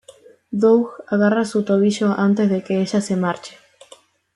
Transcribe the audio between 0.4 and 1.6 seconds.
Doug agarra